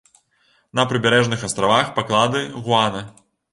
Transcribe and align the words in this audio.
На 0.79 0.85
прыбярэжных 0.93 1.45
астравах 1.49 1.93
паклады 2.01 2.43
гуана. 2.65 3.07